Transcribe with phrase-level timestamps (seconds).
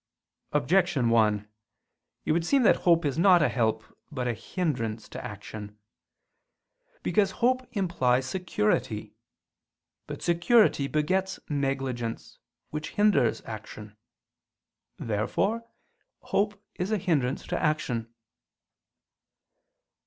[0.51, 1.47] Objection 1:
[2.25, 5.77] It would seem that hope is not a help but a hindrance to action.
[7.03, 9.13] Because hope implies security.
[10.07, 12.39] But security begets negligence
[12.71, 13.95] which hinders action.
[14.97, 15.67] Therefore
[16.21, 18.11] hope is a hindrance to action.